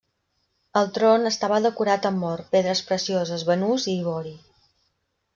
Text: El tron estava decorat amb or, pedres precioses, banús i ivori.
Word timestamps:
El 0.79 0.87
tron 0.93 1.29
estava 1.29 1.59
decorat 1.65 2.07
amb 2.09 2.25
or, 2.29 2.41
pedres 2.55 2.81
precioses, 2.87 3.43
banús 3.49 3.85
i 3.91 3.93
ivori. 3.99 4.33